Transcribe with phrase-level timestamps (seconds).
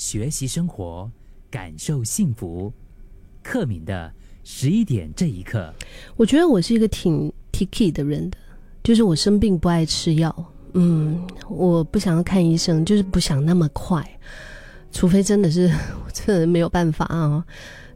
[0.00, 1.10] 学习生活，
[1.50, 2.72] 感受幸福。
[3.42, 4.10] 克敏的
[4.44, 5.74] 十一点这一刻，
[6.16, 8.38] 我觉得我是一个挺 t i k y 的人的，
[8.82, 10.34] 就是我生病不爱吃药，
[10.72, 14.02] 嗯，我不想要看医生，就是不想那么快，
[14.90, 15.70] 除非真的是
[16.14, 17.44] 真的没有办法啊，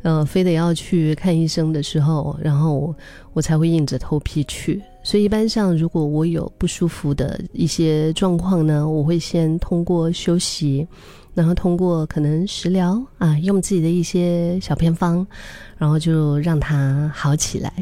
[0.03, 2.95] 呃，非得要去看医生的时候，然后
[3.33, 4.79] 我才会硬着头皮去。
[5.03, 10.87] 所以一般上，如果我有不舒服的一些状况呢，我会先通过休息。
[11.35, 15.27] 然后通过可能食疗啊，用自己的一些小偏方，
[15.77, 17.73] 然后就让它好起来。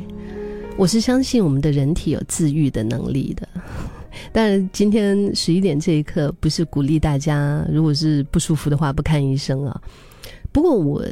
[0.79, 3.47] 我是相信我们的人体有自愈的能力的。
[4.33, 9.83] 但今天十一点这一刻，不是鼓励大家，如果是不舒服的话，不看医生啊。
[10.51, 11.05] 不过我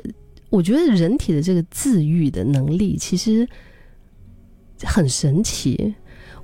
[0.48, 3.46] 我觉得人体的这个自愈的能力其实
[4.82, 5.94] 很神奇。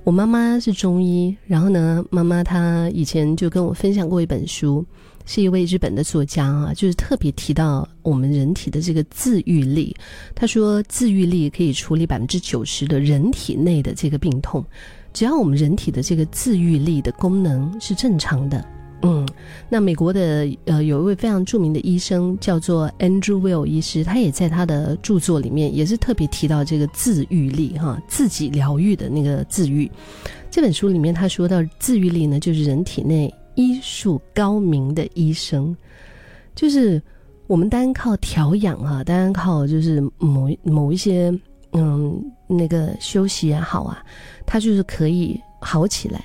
[0.03, 4.85] 我妈妈是中医，然后呢，妈妈她以前就跟我分享过一本书。
[5.27, 9.93] 是一位日本的作家啊，就是特别提到我们人体的这个自愈力。
[10.33, 14.65] 他说，自愈力可以处理百分之九十的人体内的这个病痛，
[15.13, 18.65] 只要我们人体的这个自愈力的功能是正常的。
[19.03, 19.27] 嗯，
[19.69, 29.91] 那美国的呃有一位非常著名的医生叫做 Andrew Will 医师，他也在他的著作里面也是特别提到这个自愈力哈，自己疗愈的那个自愈。
[30.49, 33.31] 这本书里面他说到，自愈力呢，就是人体内。
[33.57, 35.75] 医术高明的医生，
[36.53, 37.01] 就是
[37.47, 41.33] 我们单靠调养啊，单靠就是某某一些
[41.73, 43.97] 嗯那个休息也好啊，
[44.45, 46.23] 他就是可以好起来。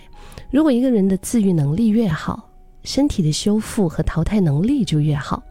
[0.50, 2.50] 如果一个人的自愈能力越好，
[2.84, 5.42] 身体的修复和淘汰能力就越好。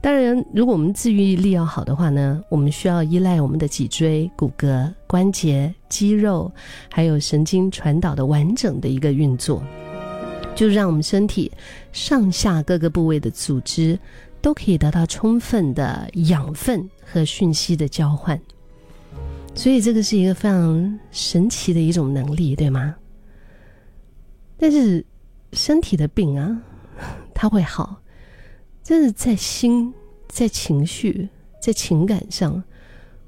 [0.00, 6.50] 当然，如果我们自愈力要好的话呢，我们需要依赖我们的脊椎、骨骼、关节、肌肉，
[6.90, 9.62] 还有神经传导的完整的一个运作。
[10.58, 11.52] 就让我们身体
[11.92, 13.96] 上下各个部位的组织
[14.40, 18.36] 都可以得到充分的养分和讯息的交换，
[19.54, 22.96] 所以这个是一个非常神奇的一种能力，对吗？
[24.58, 25.06] 但是
[25.52, 26.60] 身体的病啊，
[27.32, 28.02] 它会好，
[28.82, 29.94] 真是在心、
[30.26, 31.28] 在情绪、
[31.62, 32.60] 在情感上，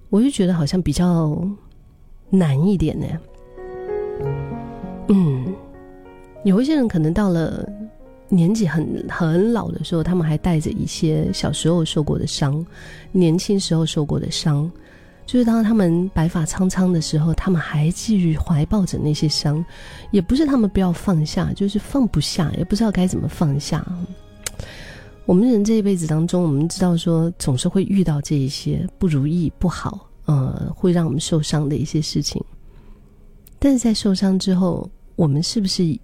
[0.08, 1.48] 我就觉得好像比较
[2.28, 3.06] 难一点呢。
[5.10, 5.49] 嗯。
[6.42, 7.68] 有一些人可能到了
[8.28, 12.64] 年纪很很老的时候，他们还带着一些小时候受过的伤，
[13.12, 14.70] 年轻时候受过的伤，
[15.26, 19.62] 就是当他们白发苍苍的时候，他们还继续怀抱着那些伤，
[20.12, 23.84] 也不是他们不要放下，就是放不下，也不知道该怎么放下。
[25.26, 32.42] 我们人这一辈子当中，我们知道说总是会遇到这一些不如意、不好，呃，会让我们受伤的一些事情，
[33.58, 35.98] 但是在受伤之后，我们是不是？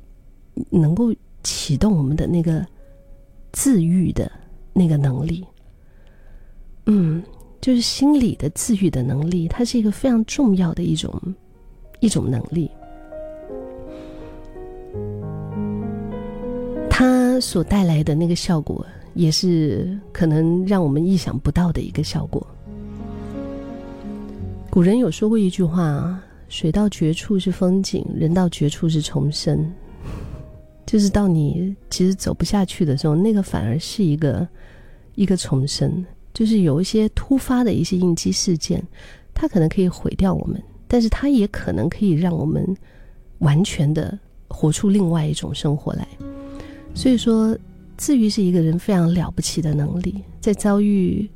[0.71, 2.67] 能够启动我们的那个
[3.53, 4.31] 自愈的
[4.73, 5.45] 那个能力，
[6.87, 7.23] 嗯，
[7.61, 11.21] 就是心理的自愈的能力，它是一个非常重要的一种
[12.01, 12.71] 一种能力。
[16.91, 18.85] 它所带来的那个效果，
[19.15, 22.47] 也是可能让我们意想不到的一个效果。
[24.71, 26.19] 古人有说过一句话
[26.49, 29.71] ：“水到绝处是风景，人到绝处是重生。”
[30.87, 34.49] 就是到你其实走不下去的时候，那个反而是一个
[35.17, 36.05] 一个重生。
[36.33, 38.83] 就是有一些突发的一些应激事件，
[39.33, 42.77] 它可能可以毁掉我们，但是它也可能可以让我们
[43.39, 46.07] 完全的活出另外一种生活来。
[46.95, 47.57] 所以说，
[47.97, 50.23] 自愈是一个人非常了不起的能力。
[50.39, 51.27] 在遭遇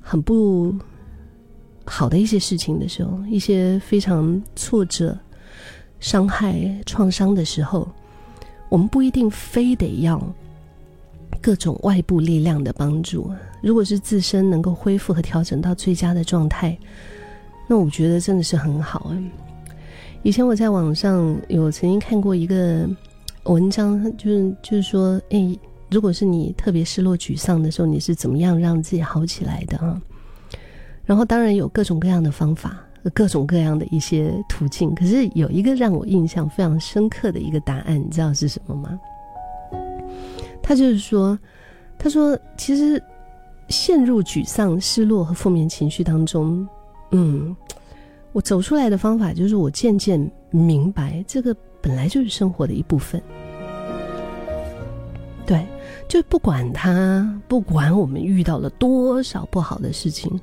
[0.00, 0.74] 很不
[1.84, 5.16] 好的一些事情的时候，一些非常挫折、
[6.00, 7.88] 伤害、创伤的时候。
[8.70, 10.18] 我们不一定非得要
[11.42, 16.78] 各种外部力量的帮助，如果是自身能够恢复和调整到最佳的状态，
[17.66, 19.12] 那我觉得真的是很好。
[20.22, 22.88] 以前我在网上有曾经看过一个
[23.44, 25.58] 文章，就是就是说，哎，
[25.90, 30.00] 如果是你特别失落、沮丧的时候，你是怎么样让自己好起来的啊？
[31.04, 32.78] 然后当然有各种各样的方法。
[33.14, 39.00] 各种各样的一些途径，可是有一个让我印象非常深刻的一个答案，你知道是什么吗？
[40.62, 41.38] 他就是说，
[41.98, 43.02] 他说其实
[43.68, 46.68] 陷入沮丧、失落和负面情绪当中，
[47.12, 47.56] 嗯，
[48.32, 53.20] 我走出来的方法就是我渐渐明白，这个本来就是生活的一部分。
[55.46, 55.66] 对，
[56.06, 60.38] 就不管他，不管我们遇到了多少不好的事情，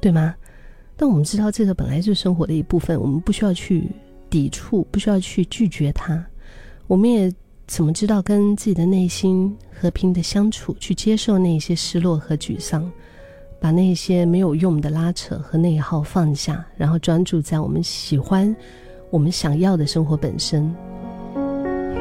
[0.00, 0.34] 对吗？
[0.96, 3.88] 但我们知道，这个本来是生活的一部分，我们不需要去
[4.30, 6.24] 抵触，不需要去拒绝它。
[6.86, 7.32] 我们也
[7.66, 12.90] 怎么知道跟自己的内心和平的相处，去接受那些失落和沮丧，
[13.58, 18.54] 把那些没有用的拉扯和内耗放下，然后专注在我们喜欢、
[19.10, 20.72] 我们想要的生活本身。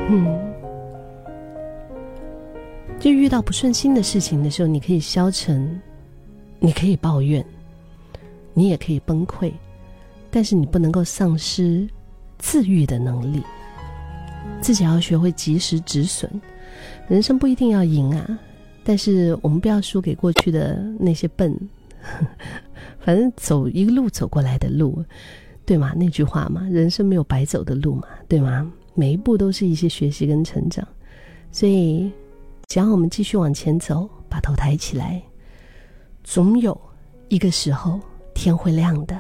[0.10, 0.38] 嗯，
[3.00, 5.82] 就遇到不顺心的事情的时候，你可以消沉，
[6.60, 7.44] 你可以抱怨，
[8.54, 9.52] 你也可以崩溃，
[10.30, 11.88] 但是你不能够丧失
[12.38, 13.42] 自愈的能力。
[14.62, 16.30] 自己要学会及时止损，
[17.08, 18.40] 人生不一定要赢啊，
[18.84, 21.58] 但是我们不要输给过去的那些笨，
[23.00, 25.04] 反正走一个路走过来的路，
[25.66, 25.94] 对吗？
[25.96, 28.70] 那句话嘛，人生没有白走的路嘛，对吗？
[28.94, 30.86] 每一步都是一些学习跟成长，
[31.52, 32.12] 所以
[32.68, 35.22] 只要我们继续往前走，把头抬起来，
[36.24, 36.80] 总有
[37.30, 38.00] 一个时候
[38.34, 39.20] 天会亮的。